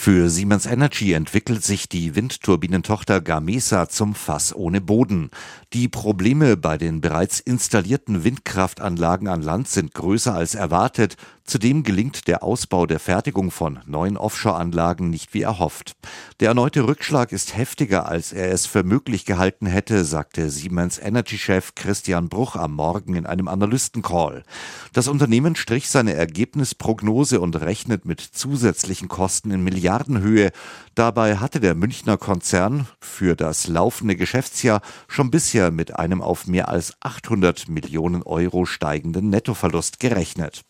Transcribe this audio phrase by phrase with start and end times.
[0.00, 5.30] Für Siemens Energy entwickelt sich die Windturbinentochter Gamesa zum Fass ohne Boden.
[5.72, 11.16] Die Probleme bei den bereits installierten Windkraftanlagen an Land sind größer als erwartet.
[11.42, 15.96] Zudem gelingt der Ausbau der Fertigung von neuen Offshore-Anlagen nicht wie erhofft.
[16.40, 21.74] Der erneute Rückschlag ist heftiger, als er es für möglich gehalten hätte, sagte Siemens Energy-Chef
[21.74, 24.44] Christian Bruch am Morgen in einem Analystencall.
[24.92, 30.50] Das Unternehmen strich seine Ergebnisprognose und rechnet mit zusätzlichen Kosten in Milliarden Milliardenhöhe.
[30.94, 36.68] Dabei hatte der Münchner Konzern für das laufende Geschäftsjahr schon bisher mit einem auf mehr
[36.68, 40.60] als 800 Millionen Euro steigenden Nettoverlust gerechnet.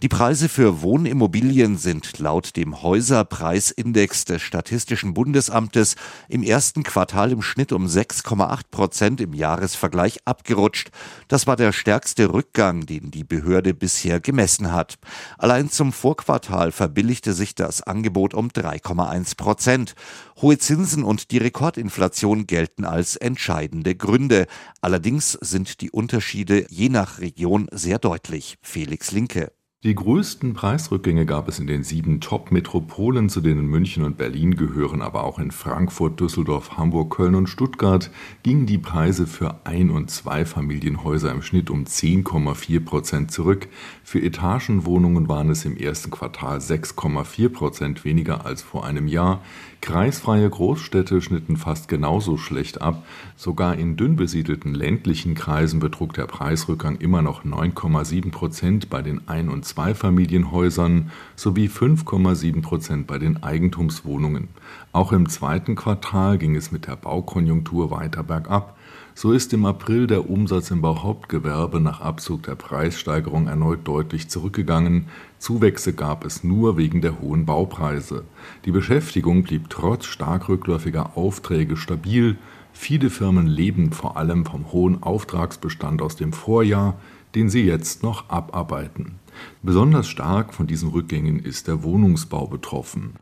[0.00, 5.96] Die Preise für Wohnimmobilien sind laut dem Häuserpreisindex des Statistischen Bundesamtes
[6.28, 10.90] im ersten Quartal im Schnitt um 6,8 Prozent im Jahresvergleich abgerutscht.
[11.26, 14.98] Das war der stärkste Rückgang, den die Behörde bisher gemessen hat.
[15.36, 19.96] Allein zum Vorquartal verbilligte sich das Angebot um 3,1 Prozent.
[20.40, 24.46] Hohe Zinsen und die Rekordinflation gelten als entscheidende Gründe.
[24.80, 28.58] Allerdings sind die Unterschiede je nach Region sehr deutlich.
[28.62, 29.57] Felix Linke.
[29.84, 35.02] Die größten Preisrückgänge gab es in den sieben Top-Metropolen, zu denen München und Berlin gehören,
[35.02, 38.10] aber auch in Frankfurt, Düsseldorf, Hamburg, Köln und Stuttgart
[38.42, 43.68] gingen die Preise für Ein- und Zweifamilienhäuser im Schnitt um 10,4 Prozent zurück.
[44.02, 49.42] Für Etagenwohnungen waren es im ersten Quartal 6,4 Prozent weniger als vor einem Jahr.
[49.80, 53.06] Kreisfreie Großstädte schnitten fast genauso schlecht ab.
[53.36, 59.28] Sogar in dünn besiedelten ländlichen Kreisen betrug der Preisrückgang immer noch 9,7 Prozent bei den
[59.28, 64.48] Ein- und Zweifamilienhäusern sowie 5,7 Prozent bei den Eigentumswohnungen.
[64.92, 68.76] Auch im zweiten Quartal ging es mit der Baukonjunktur weiter bergab.
[69.14, 75.06] So ist im April der Umsatz im Bauhauptgewerbe nach Abzug der Preissteigerung erneut deutlich zurückgegangen.
[75.38, 78.24] Zuwächse gab es nur wegen der hohen Baupreise.
[78.64, 82.38] Die Beschäftigung blieb trotz stark rückläufiger Aufträge stabil.
[82.72, 86.94] Viele Firmen leben vor allem vom hohen Auftragsbestand aus dem Vorjahr,
[87.34, 89.16] den sie jetzt noch abarbeiten.
[89.62, 93.14] Besonders stark von diesen Rückgängen ist der Wohnungsbau betroffen.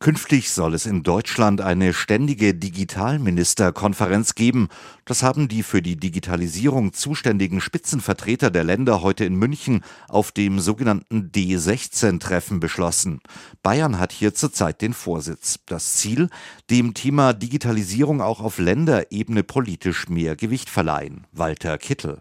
[0.00, 4.68] Künftig soll es in Deutschland eine ständige Digitalministerkonferenz geben.
[5.04, 10.60] Das haben die für die Digitalisierung zuständigen Spitzenvertreter der Länder heute in München auf dem
[10.60, 13.18] sogenannten D16-Treffen beschlossen.
[13.64, 15.58] Bayern hat hier zurzeit den Vorsitz.
[15.66, 16.30] Das Ziel,
[16.70, 21.26] dem Thema Digitalisierung auch auf Länderebene politisch mehr Gewicht verleihen.
[21.32, 22.20] Walter Kittel.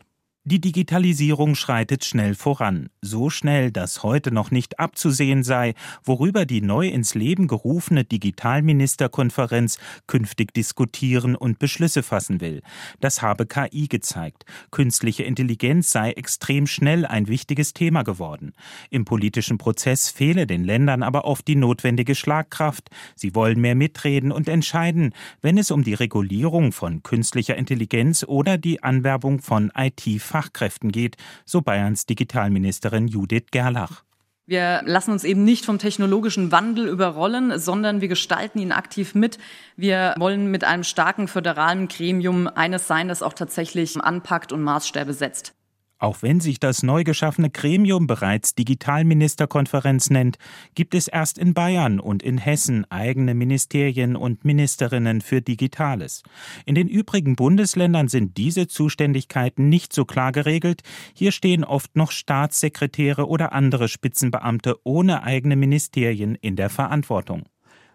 [0.50, 5.74] Die Digitalisierung schreitet schnell voran, so schnell, dass heute noch nicht abzusehen sei,
[6.06, 9.78] worüber die neu ins Leben gerufene Digitalministerkonferenz
[10.08, 12.62] künftig diskutieren und Beschlüsse fassen will.
[13.02, 14.46] Das habe KI gezeigt.
[14.72, 18.54] Künstliche Intelligenz sei extrem schnell ein wichtiges Thema geworden.
[18.90, 22.90] Im politischen Prozess fehle den Ländern aber oft die notwendige Schlagkraft.
[23.16, 28.58] Sie wollen mehr mitreden und entscheiden, wenn es um die Regulierung von künstlicher Intelligenz oder
[28.58, 34.04] die Anwerbung von IT Fachkräften geht, so Bayerns Digitalministerin Judith Gerlach.
[34.46, 39.40] Wir lassen uns eben nicht vom technologischen Wandel überrollen, sondern wir gestalten ihn aktiv mit.
[39.76, 45.14] Wir wollen mit einem starken föderalen Gremium eines sein, das auch tatsächlich anpackt und Maßstäbe
[45.14, 45.57] setzt.
[46.00, 50.38] Auch wenn sich das neu geschaffene Gremium bereits Digitalministerkonferenz nennt,
[50.76, 56.22] gibt es erst in Bayern und in Hessen eigene Ministerien und Ministerinnen für Digitales.
[56.66, 60.82] In den übrigen Bundesländern sind diese Zuständigkeiten nicht so klar geregelt.
[61.14, 67.44] Hier stehen oft noch Staatssekretäre oder andere Spitzenbeamte ohne eigene Ministerien in der Verantwortung.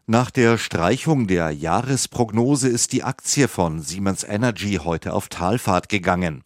[0.06, 6.42] Nach der Streichung der Jahresprognose ist die Aktie von Siemens Energy heute auf Talfahrt gegangen.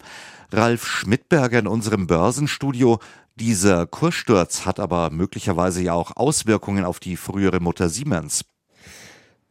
[0.51, 2.99] Ralf Schmidberger in unserem Börsenstudio.
[3.35, 8.45] Dieser Kurssturz hat aber möglicherweise ja auch Auswirkungen auf die frühere Mutter Siemens.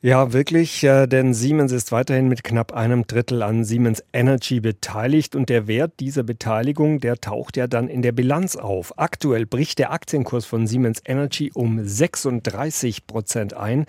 [0.03, 5.35] Ja, wirklich, äh, denn Siemens ist weiterhin mit knapp einem Drittel an Siemens Energy beteiligt
[5.35, 8.99] und der Wert dieser Beteiligung, der taucht ja dann in der Bilanz auf.
[8.99, 13.87] Aktuell bricht der Aktienkurs von Siemens Energy um 36 Prozent ein.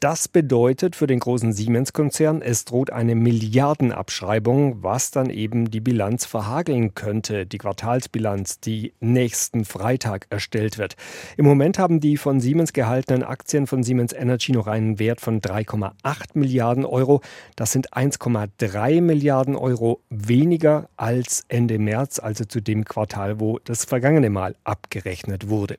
[0.00, 6.24] Das bedeutet für den großen Siemens-Konzern, es droht eine Milliardenabschreibung, was dann eben die Bilanz
[6.24, 10.94] verhageln könnte, die Quartalsbilanz, die nächsten Freitag erstellt wird.
[11.36, 15.40] Im Moment haben die von Siemens gehaltenen Aktien von Siemens Energy noch einen Wert von
[15.40, 15.94] 3,8
[16.34, 17.20] Milliarden Euro.
[17.56, 23.84] Das sind 1,3 Milliarden Euro weniger als Ende März, also zu dem Quartal, wo das
[23.84, 25.76] vergangene Mal abgerechnet wurde.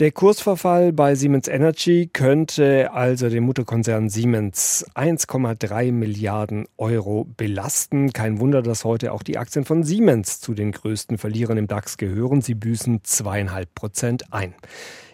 [0.00, 8.14] Der Kursverfall bei Siemens Energy könnte also den Mutterkonzern Siemens 1,3 Milliarden Euro belasten.
[8.14, 11.98] Kein Wunder, dass heute auch die Aktien von Siemens zu den größten Verlierern im DAX
[11.98, 12.40] gehören.
[12.40, 14.54] Sie büßen zweieinhalb Prozent ein.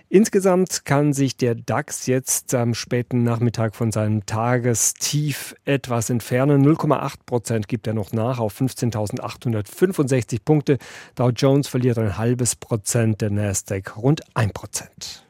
[0.09, 6.65] Insgesamt kann sich der DAX jetzt am späten Nachmittag von seinem Tagestief etwas entfernen.
[6.65, 10.79] 0,8 Prozent gibt er noch nach auf 15.865 Punkte.
[11.17, 15.27] Dow Jones verliert ein halbes Prozent, der Nasdaq rund ein Prozent.